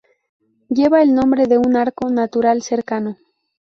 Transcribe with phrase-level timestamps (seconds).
[0.69, 3.19] Lleva el nombre de un arco natural cercano.